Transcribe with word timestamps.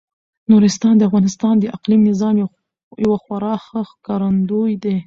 نورستان 0.51 0.93
د 0.97 1.01
افغانستان 1.09 1.53
د 1.59 1.65
اقلیمي 1.75 2.05
نظام 2.11 2.35
یو 3.05 3.13
خورا 3.23 3.53
ښه 3.65 3.81
ښکارندوی 3.91 4.73
دی. 4.83 4.95